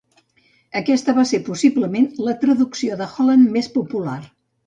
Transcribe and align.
Aquesta 0.79 1.13
va 1.17 1.25
ser, 1.31 1.39
possiblement, 1.49 2.09
la 2.29 2.35
traducció 2.45 2.99
de 3.03 3.09
Holland 3.17 3.53
més 3.59 3.73
popular. 3.79 4.19